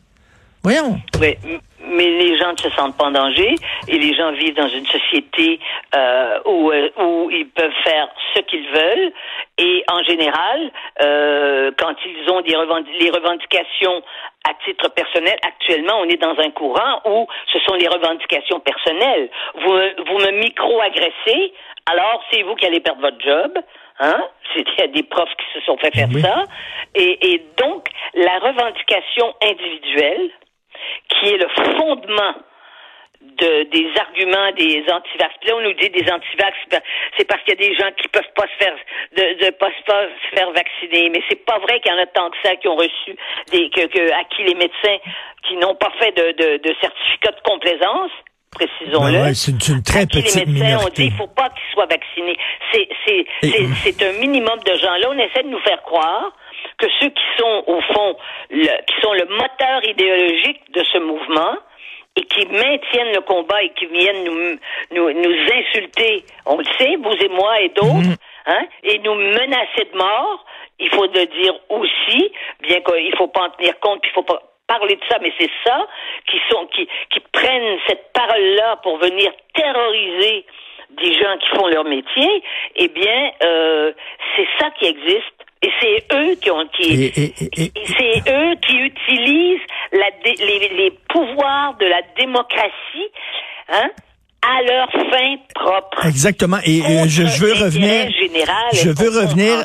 Voyons. 0.64 0.98
Oui, 1.20 1.36
mais 1.80 2.06
les 2.06 2.36
gens 2.36 2.52
ne 2.52 2.58
se 2.58 2.70
sentent 2.70 2.96
pas 2.96 3.04
en 3.04 3.12
danger 3.12 3.54
et 3.86 3.98
les 3.98 4.14
gens 4.14 4.32
vivent 4.32 4.56
dans 4.56 4.68
une 4.68 4.86
société 4.86 5.60
euh, 5.94 6.40
où, 6.44 6.72
euh, 6.72 6.90
où 6.98 7.30
ils 7.30 7.48
peuvent 7.48 7.78
faire 7.84 8.08
ce 8.34 8.40
qu'ils 8.42 8.66
veulent 8.68 9.12
et 9.58 9.84
en 9.90 10.02
général, 10.02 10.72
euh, 11.02 11.70
quand 11.78 11.94
ils 12.04 12.30
ont 12.30 12.40
des 12.40 12.56
les 12.98 13.10
revendications 13.10 14.02
à 14.48 14.54
titre 14.64 14.88
personnel, 14.88 15.36
actuellement, 15.46 16.00
on 16.00 16.08
est 16.08 16.20
dans 16.20 16.36
un 16.38 16.50
courant 16.50 17.00
où 17.04 17.26
ce 17.52 17.58
sont 17.60 17.74
les 17.74 17.88
revendications 17.88 18.60
personnelles. 18.60 19.28
Vous, 19.54 19.72
vous 20.06 20.18
me 20.18 20.40
micro-agressez, 20.40 21.52
alors 21.86 22.22
c'est 22.32 22.42
vous 22.42 22.54
qui 22.56 22.66
allez 22.66 22.80
perdre 22.80 23.02
votre 23.02 23.20
job. 23.20 23.52
Hein? 24.00 24.24
Il 24.56 24.64
y 24.78 24.82
a 24.82 24.86
des 24.88 25.02
profs 25.02 25.34
qui 25.36 25.58
se 25.58 25.64
sont 25.66 25.76
fait 25.78 25.94
faire 25.94 26.08
ça. 26.22 26.44
Et, 26.94 27.34
et 27.34 27.46
donc, 27.56 27.88
la 28.14 28.38
revendication 28.38 29.34
individuelle, 29.42 30.30
qui 31.08 31.28
est 31.28 31.36
le 31.36 31.48
fondement 31.76 32.34
de, 33.20 33.64
des 33.64 33.90
arguments 33.98 34.52
des 34.52 34.84
antivax. 34.90 35.34
Là, 35.44 35.56
on 35.56 35.60
nous 35.60 35.72
dit 35.74 35.90
des 35.90 36.10
antivax, 36.10 36.56
ben, 36.70 36.80
c'est 37.16 37.26
parce 37.26 37.42
qu'il 37.42 37.60
y 37.60 37.64
a 37.64 37.68
des 37.68 37.74
gens 37.74 37.90
qui 37.96 38.08
peuvent 38.08 38.32
pas 38.34 38.46
se 38.46 38.64
faire 38.64 38.76
de, 39.16 39.44
de 39.44 39.50
pas, 39.50 39.70
se 39.70 40.36
faire 40.36 40.50
vacciner. 40.52 41.10
Mais 41.10 41.22
c'est 41.28 41.44
pas 41.44 41.58
vrai 41.58 41.80
qu'il 41.80 41.92
y 41.92 41.94
en 41.94 41.98
a 41.98 42.06
tant 42.06 42.30
que 42.30 42.36
ça 42.44 42.56
qui 42.56 42.68
ont 42.68 42.76
reçu 42.76 43.16
des 43.50 43.70
que, 43.70 43.86
que 43.86 44.12
à 44.12 44.24
qui 44.24 44.44
les 44.44 44.54
médecins 44.54 44.98
qui 45.46 45.56
n'ont 45.56 45.74
pas 45.74 45.92
fait 45.98 46.12
de, 46.12 46.32
de, 46.32 46.56
de 46.58 46.74
certificat 46.80 47.32
de 47.32 47.40
complaisance 47.42 48.12
précisons-le. 48.50 49.12
Ben 49.12 49.34
c'est 49.34 49.68
une, 49.68 49.82
très 49.82 50.06
petite 50.06 50.34
les 50.34 50.46
médecins 50.46 50.66
minorité. 50.66 50.86
ont 50.86 50.94
dit 50.94 51.12
il 51.12 51.12
faut 51.12 51.26
pas 51.28 51.48
qu'ils 51.50 51.72
soient 51.72 51.86
vaccinés. 51.86 52.38
C'est 52.72 52.88
c'est 53.06 53.26
c'est 53.82 54.02
un 54.02 54.12
minimum 54.20 54.58
de 54.64 54.74
gens. 54.76 54.94
Là, 54.96 55.08
on 55.10 55.18
essaie 55.18 55.42
de 55.42 55.48
nous 55.48 55.60
faire 55.60 55.82
croire 55.82 56.32
que 56.78 56.86
ceux 57.00 57.08
qui 57.08 57.24
sont 57.38 57.64
au 57.66 57.80
fond 57.80 58.16
le, 58.50 58.64
qui 58.64 59.00
sont 59.02 59.12
le 59.12 59.26
moteur 59.26 59.84
idéologique 59.84 60.60
de 60.72 60.84
ce 60.92 60.98
mouvement 60.98 61.56
et 62.16 62.22
qui 62.22 62.46
maintiennent 62.46 63.14
le 63.14 63.20
combat 63.20 63.62
et 63.62 63.70
qui 63.74 63.86
viennent 63.86 64.24
nous, 64.24 64.58
nous, 64.90 65.12
nous 65.12 65.36
insulter, 65.54 66.24
on 66.46 66.58
le 66.58 66.64
sait, 66.78 66.96
vous 66.96 67.12
et 67.12 67.28
moi 67.28 67.60
et 67.60 67.68
d'autres, 67.68 68.08
mhm. 68.08 68.16
hein, 68.46 68.66
et 68.82 68.98
nous 68.98 69.14
menacer 69.14 69.88
de 69.92 69.96
mort, 69.96 70.44
il 70.80 70.88
faut 70.90 71.06
le 71.06 71.26
dire 71.26 71.54
aussi, 71.68 72.32
bien 72.60 72.80
qu'il 72.80 73.16
faut 73.16 73.28
pas 73.28 73.46
en 73.46 73.50
tenir 73.50 73.78
compte, 73.80 74.00
il 74.04 74.10
faut 74.10 74.22
pas 74.22 74.42
parler 74.68 74.94
de 74.96 75.04
ça, 75.08 75.18
mais 75.20 75.32
c'est 75.38 75.50
ça 75.64 75.88
qui 76.30 76.38
sont 76.50 76.66
qui, 76.66 76.88
qui 77.10 77.20
prennent 77.32 77.78
cette 77.88 78.12
parole-là 78.12 78.76
pour 78.82 78.98
venir 78.98 79.32
terroriser 79.54 80.44
des 80.90 81.12
gens 81.14 81.36
qui 81.38 81.48
font 81.56 81.66
leur 81.66 81.84
métier, 81.84 82.42
eh 82.76 82.88
bien, 82.88 83.30
euh, 83.44 83.92
c'est 84.36 84.48
ça 84.58 84.70
qui 84.78 84.86
existe. 84.86 85.34
Et 85.60 85.70
c'est 85.80 86.04
eux 86.14 86.36
qui 86.36 86.50
ont 86.52 86.68
qui 86.68 87.06
et, 87.06 87.72
c'est 87.84 88.30
eux 88.30 88.54
qui 88.64 88.76
utilisent 88.76 89.66
la, 89.90 90.06
les, 90.24 90.68
les 90.68 90.92
pouvoirs 91.08 91.74
de 91.78 91.86
la 91.86 92.00
démocratie, 92.16 93.10
hein, 93.68 93.90
à 94.42 94.62
leur 94.62 94.90
fin 94.90 95.36
propre. 95.54 96.06
Exactement. 96.06 96.58
Et 96.64 96.80
je, 97.08 97.26
je, 97.26 97.44
veux 97.44 97.52
revenir. 97.52 98.08
je 98.72 98.90
veux 98.90 99.20
revenir. 99.20 99.64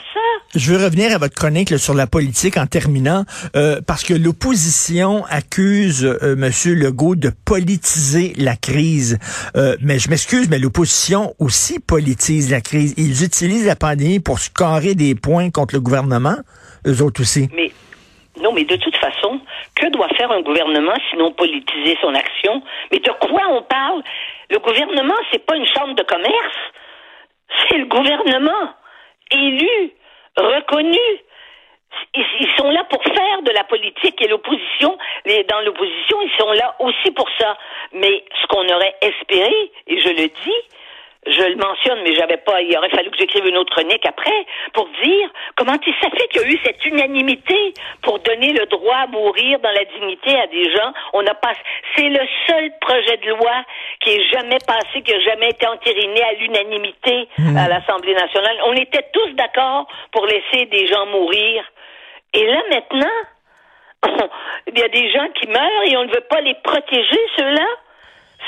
Je 0.56 0.72
veux 0.72 0.84
revenir 0.84 1.15
à 1.15 1.18
votre 1.18 1.34
chronique 1.34 1.80
sur 1.80 1.96
la 1.96 2.06
politique 2.06 2.58
en 2.58 2.68
terminant, 2.68 3.24
euh, 3.56 3.82
parce 3.88 4.03
que 4.03 4.13
l'opposition 4.13 5.24
accuse 5.27 6.06
euh, 6.06 6.36
Monsieur 6.36 6.75
Legault 6.75 7.15
de 7.15 7.32
politiser 7.44 8.34
la 8.38 8.56
crise. 8.56 9.18
Euh, 9.56 9.75
mais 9.82 9.98
je 9.98 10.12
m'excuse, 10.12 10.50
mais 10.51 10.60
l'opposition 10.60 11.34
aussi 11.39 11.80
politise 11.80 12.51
la 12.51 12.62
crise. 12.62 12.94
Ils 12.98 13.24
utilisent 13.24 13.65
la 13.65 13.75
pandémie 13.75 14.20
pour 14.20 14.38
scorer 14.38 14.94
des 14.94 15.15
points 15.15 15.50
contre 15.50 15.74
le 15.74 15.82
gouvernement, 15.82 16.36
eux 16.86 17.01
autres 17.01 17.22
aussi. 17.22 17.50
Mais 17.56 17.72
non, 18.39 18.53
mais 18.53 18.63
de 18.63 18.75
toute 18.75 18.96
façon, 18.98 19.39
que 19.75 19.89
doit 19.92 20.10
faire 20.18 20.32
un 20.32 20.42
gouvernement 20.42 20.94
sinon 21.10 21.32
politiser 21.32 21.98
son 22.01 22.13
action? 22.13 22.62
Mais 22.92 23.00
de 23.00 23.12
quoi 23.20 23.42
on 23.51 23.63
parle? 23.63 24.03
Le 24.53 24.60
gouvernement, 24.60 25.15
c'est 25.31 25.43
pas 25.43 25.55
une 25.55 25.65
chambre 25.65 25.95
de 25.95 26.03
commerce, 26.03 26.57
c'est 27.67 27.77
le 27.79 27.86
gouvernement 27.86 28.69
élu 29.31 29.91
reconnus. 30.38 31.19
Ils 32.13 32.51
sont 32.55 32.69
là 32.69 32.83
pour 32.83 33.03
faire 33.03 33.41
de 33.41 33.50
la 33.50 33.63
politique 33.63 34.22
et 34.22 34.27
l'opposition, 34.27 34.95
dans 35.50 35.62
l'opposition, 35.62 36.22
ils 36.22 36.38
sont 36.38 36.51
là 36.51 36.75
aussi 36.81 37.10
pour 37.15 37.27
ça. 37.39 37.57
Mais 37.93 38.24
ce 38.39 38.45
qu'on 38.45 38.67
aurait 38.69 38.95
espéré, 39.01 39.72
et 39.88 40.00
je 40.00 40.10
le 40.10 40.27
dis, 40.27 40.62
je 41.25 41.44
le 41.44 41.56
mentionne, 41.56 42.00
mais 42.03 42.15
j'avais 42.15 42.38
pas, 42.38 42.62
il 42.62 42.75
aurait 42.77 42.89
fallu 42.89 43.10
que 43.10 43.18
j'écrive 43.18 43.46
une 43.46 43.58
autre 43.58 43.74
chronique 43.74 44.06
après 44.06 44.46
pour 44.74 44.88
dire 45.03 45.30
comment 45.56 45.74
ça 45.74 46.10
fait 46.10 46.27
qu'il 46.27 46.42
y 46.42 46.46
a 46.46 46.48
eu 46.48 46.60
cette 46.63 46.86
unanimité 46.86 47.74
pour 48.01 48.20
donner 48.20 48.53
le 48.53 48.65
droit 48.65 48.98
à 48.98 49.08
mourir 49.08 49.60
dans 49.60 49.72
la 49.72 49.86
dignité 49.86 50.38
à 50.38 50.48
des 50.48 50.72
gens. 50.72 50.94
On 51.13 51.25
a 51.25 51.34
pas, 51.34 51.53
c'est 51.96 52.10
le 52.10 52.25
seul 52.48 52.72
projet 52.82 53.18
de 53.18 53.30
loi 53.30 53.63
qui 54.01 54.12
est 54.12 54.24
jamais 54.32 54.60
passé, 54.65 55.01
qui 55.01 55.13
a 55.13 55.20
jamais 55.20 55.50
été 55.50 55.65
entériné 55.68 56.24
à 56.24 56.34
l'unanimité 56.34 57.27
mmh. 57.38 57.58
à 57.58 57.68
l'Assemblée 57.68 58.13
nationale. 58.13 58.58
On 58.65 58.74
était 58.74 59.06
tous 59.13 59.30
d'accord 59.34 59.88
pour 60.12 60.25
laisser 60.25 60.65
des 60.65 60.88
gens 60.88 61.06
mourir. 61.08 61.63
Et 62.34 62.46
là 62.46 62.62
maintenant, 62.70 63.18
il 64.68 64.77
y 64.77 64.84
a 64.84 64.89
des 64.89 65.12
gens 65.12 65.27
qui 65.39 65.48
meurent 65.48 65.84
et 65.88 65.98
on 65.98 66.03
ne 66.06 66.13
veut 66.13 66.25
pas 66.30 66.42
les 66.42 66.56
protéger, 66.63 67.20
ceux-là. 67.38 67.68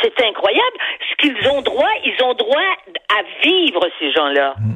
C'est 0.02 0.20
incroyable. 0.22 0.78
Ce 1.10 1.16
qu'ils 1.18 1.48
ont 1.50 1.62
droit, 1.62 1.90
ils 2.04 2.24
ont 2.24 2.34
droit 2.34 2.58
à 3.10 3.24
vivre, 3.44 3.82
ces 4.00 4.12
gens-là. 4.12 4.56
Mm. 4.60 4.76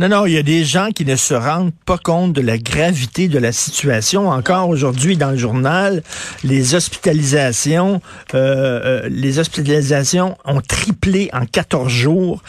Non, 0.00 0.08
non, 0.08 0.26
il 0.26 0.32
y 0.32 0.38
a 0.38 0.42
des 0.42 0.64
gens 0.64 0.88
qui 0.90 1.04
ne 1.04 1.14
se 1.14 1.34
rendent 1.34 1.72
pas 1.86 1.98
compte 1.98 2.32
de 2.32 2.40
la 2.40 2.58
gravité 2.58 3.28
de 3.28 3.38
la 3.38 3.52
situation. 3.52 4.28
Encore 4.28 4.68
aujourd'hui, 4.68 5.16
dans 5.16 5.30
le 5.30 5.36
journal, 5.36 6.02
les 6.42 6.74
hospitalisations, 6.74 8.00
euh, 8.34 9.04
euh, 9.04 9.08
les 9.08 9.38
hospitalisations 9.38 10.36
ont 10.44 10.60
triplé 10.60 11.30
en 11.32 11.46
14 11.46 11.88
jours. 11.88 12.42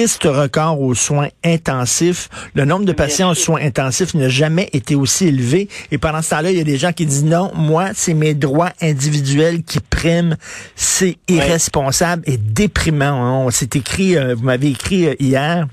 Triste 0.00 0.24
record 0.24 0.80
aux 0.80 0.94
soins 0.94 1.28
intensifs. 1.44 2.30
Le 2.54 2.64
nombre 2.64 2.86
de 2.86 2.92
patients 2.94 3.32
aux 3.32 3.34
soins 3.34 3.60
intensifs 3.60 4.14
n'a 4.14 4.30
jamais 4.30 4.70
été 4.72 4.94
aussi 4.94 5.26
élevé. 5.26 5.68
Et 5.90 5.98
pendant 5.98 6.22
ce 6.22 6.30
temps-là, 6.30 6.50
il 6.50 6.56
y 6.56 6.60
a 6.60 6.64
des 6.64 6.78
gens 6.78 6.94
qui 6.94 7.04
disent 7.04 7.26
non, 7.26 7.52
moi, 7.54 7.90
c'est 7.92 8.14
mes 8.14 8.32
droits 8.32 8.70
individuels 8.80 9.62
qui 9.62 9.78
priment. 9.78 10.36
C'est 10.74 11.18
irresponsable 11.28 12.22
et 12.24 12.38
déprimant. 12.38 13.44
On 13.44 13.50
s'est 13.50 13.68
écrit, 13.74 14.16
euh, 14.16 14.34
vous 14.34 14.44
m'avez 14.44 14.68
écrit 14.68 15.06
hier 15.18 15.66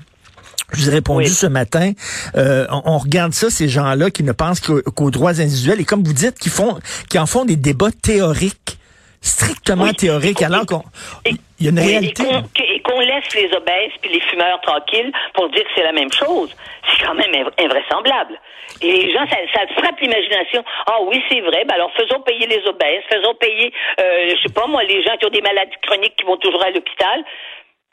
je 0.74 0.82
vous 0.82 0.90
ai 0.90 0.92
répondu 0.92 1.28
ce 1.28 1.46
matin. 1.46 1.92
Euh, 2.36 2.66
on, 2.68 2.98
regarde 2.98 3.32
ça, 3.32 3.48
ces 3.48 3.70
gens-là 3.70 4.10
qui 4.10 4.24
ne 4.24 4.32
pensent 4.32 4.60
qu'aux 4.60 5.10
droits 5.10 5.40
individuels 5.40 5.80
et 5.80 5.86
comme 5.86 6.04
vous 6.04 6.12
dites, 6.12 6.38
qui 6.38 6.50
font, 6.50 6.78
qui 7.08 7.18
en 7.18 7.24
font 7.24 7.46
des 7.46 7.56
débats 7.56 7.92
théoriques, 8.02 8.76
strictement 9.22 9.90
théoriques, 9.94 10.42
alors 10.42 10.66
qu'on, 10.66 10.82
il 11.24 11.38
y 11.64 11.68
a 11.68 11.70
une 11.70 11.78
réalité. 11.78 12.24
Et 12.24 12.67
on 12.98 13.00
laisse 13.00 13.34
les 13.34 13.52
obèses 13.54 13.92
puis 14.00 14.12
les 14.12 14.20
fumeurs 14.20 14.60
tranquilles 14.60 15.12
pour 15.34 15.48
dire 15.50 15.62
que 15.62 15.70
c'est 15.74 15.84
la 15.84 15.92
même 15.92 16.12
chose. 16.12 16.54
C'est 16.88 17.04
quand 17.04 17.14
même 17.14 17.32
invraisemblable. 17.58 18.38
Et 18.82 18.92
les 18.92 19.12
gens, 19.12 19.26
ça, 19.26 19.36
ça 19.54 19.66
frappe 19.76 20.00
l'imagination. 20.00 20.64
Ah 20.86 20.98
oui, 21.02 21.22
c'est 21.28 21.40
vrai. 21.40 21.64
Ben 21.64 21.74
alors 21.74 21.92
faisons 21.94 22.20
payer 22.20 22.46
les 22.46 22.66
obèses, 22.66 23.02
faisons 23.10 23.34
payer, 23.34 23.72
euh, 24.00 24.30
je 24.30 24.42
sais 24.42 24.52
pas 24.52 24.66
moi, 24.66 24.82
les 24.84 25.02
gens 25.02 25.16
qui 25.16 25.26
ont 25.26 25.30
des 25.30 25.40
maladies 25.40 25.76
chroniques 25.82 26.16
qui 26.16 26.24
vont 26.24 26.36
toujours 26.36 26.62
à 26.62 26.70
l'hôpital. 26.70 27.24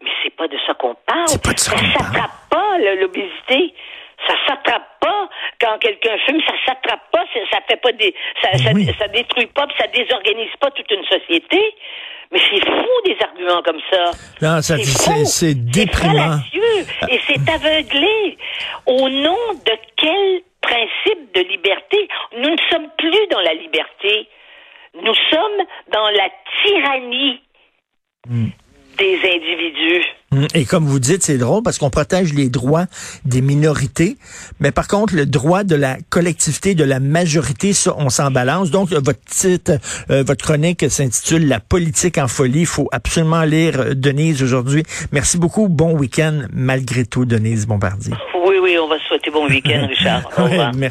Mais 0.02 0.12
c'est 0.24 0.36
pas 0.36 0.48
de 0.48 0.58
ça 0.68 0.74
qu'on 0.74 0.96
parle. 1.06 1.40
Pas 1.44 1.54
de 1.54 1.60
ça, 1.60 1.72
ça 1.78 2.00
s'attrape 2.00 2.50
pas 2.50 2.78
l'obésité. 2.78 3.74
Ça 4.28 4.34
s'attrape 4.48 5.00
pas 5.00 5.30
quand 5.62 5.78
quelqu'un 5.80 6.18
fume, 6.26 6.42
ça 6.42 6.54
s'attrape 6.66 7.12
pas, 7.12 7.24
ça, 7.52 7.60
fait 7.68 7.78
pas 7.78 7.92
des, 7.92 8.14
ça, 8.42 8.52
ça, 8.58 8.72
ça, 9.00 9.08
détruit 9.10 9.46
pas, 9.48 9.68
ça 9.78 9.88
désorganise 9.88 10.56
pas 10.60 10.72
toute 10.72 10.90
une 10.92 11.06
société. 11.06 11.60
Mais 12.32 12.40
c'est 12.50 12.66
fou 12.66 12.88
des 13.06 13.18
arguments 13.22 13.62
comme 13.62 13.80
ça. 13.92 14.12
Non, 14.42 14.62
ça 14.62 14.78
c'est 15.26 15.54
déprimant. 15.54 16.40
et 17.10 17.20
c'est 17.28 17.50
aveuglé. 17.50 18.38
Au 18.88 19.10
nom 19.10 19.38
de 19.54 19.72
quel 19.96 20.42
principe 20.62 21.34
de 21.36 21.42
liberté? 21.42 22.08
Nous 22.38 22.50
ne 22.50 22.58
sommes 22.72 22.90
plus 22.98 23.28
dans 23.30 23.42
la 23.42 23.54
liberté. 23.54 24.28
Nous 24.96 25.14
sommes 25.30 25.66
dans 25.92 26.10
la 26.10 26.30
tyrannie. 26.64 27.42
Hmm 28.28 28.50
des 28.98 29.18
individus. 29.24 30.06
Hum, 30.32 30.48
et 30.54 30.66
comme 30.66 30.86
vous 30.86 31.00
dites, 31.00 31.24
c'est 31.24 31.38
drôle 31.38 31.64
parce 31.64 31.78
qu'on 31.78 31.90
protège 31.90 32.34
les 32.34 32.50
droits 32.50 32.86
des 33.26 33.42
minorités, 33.42 34.18
mais 34.60 34.72
par 34.72 34.88
contre, 34.88 35.16
le 35.16 35.26
droit 35.26 35.64
de 35.64 35.76
la 35.76 35.98
collectivité, 36.10 36.76
de 36.76 36.84
la 36.84 37.00
majorité, 37.00 37.74
ça, 37.74 37.94
on 37.98 38.10
s'en 38.10 38.32
balance. 38.32 38.72
Donc, 38.72 38.90
votre 38.92 39.24
titre, 39.26 39.74
euh, 40.10 40.24
votre 40.26 40.44
chronique 40.44 40.90
s'intitule 40.90 41.48
La 41.48 41.60
politique 41.60 42.18
en 42.18 42.28
folie. 42.28 42.62
Il 42.62 42.66
faut 42.66 42.90
absolument 42.92 43.44
lire 43.44 43.80
euh, 43.80 43.94
Denise 43.94 44.42
aujourd'hui. 44.44 44.84
Merci 45.12 45.38
beaucoup. 45.38 45.70
Bon 45.70 45.96
week-end, 45.98 46.44
malgré 46.52 47.06
tout, 47.06 47.26
Denise 47.26 47.66
Bombardier. 47.68 48.14
Oui, 48.46 48.56
oui, 48.62 48.78
on 48.82 48.88
va 48.88 48.98
souhaiter 49.08 49.32
bon 49.32 49.48
week-end, 49.48 49.88
Richard. 49.90 50.30
Au 50.38 50.44
revoir. 50.44 50.76